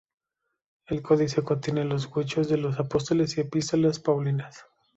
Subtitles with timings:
[0.87, 4.65] El codice contiene los Hechos de los Apóstoles y Epístolas paulinas.